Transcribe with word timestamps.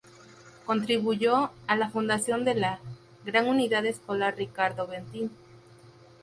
Contribuyó 0.65 1.51
a 1.67 1.75
la 1.75 1.91
fundación 1.91 2.43
de 2.43 2.55
la 2.55 2.79
"Gran 3.23 3.45
Unidad 3.47 3.85
Escolar 3.85 4.35
Ricardo 4.35 4.87
Bentín". 4.87 5.29